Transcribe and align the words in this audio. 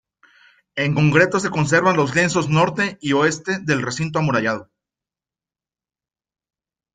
En 0.75 0.95
concreto 0.95 1.39
se 1.39 1.51
conservan 1.51 1.95
los 1.95 2.15
lienzos 2.15 2.49
norte 2.49 2.97
y 3.01 3.13
oeste 3.13 3.59
del 3.59 3.83
recinto 3.83 4.17
amurallado. 4.17 4.71